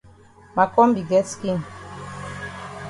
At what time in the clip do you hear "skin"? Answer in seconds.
1.33-1.57